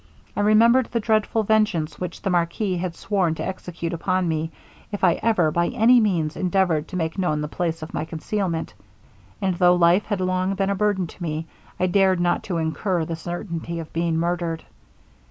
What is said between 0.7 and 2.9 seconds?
the dreadful vengeance which the marquis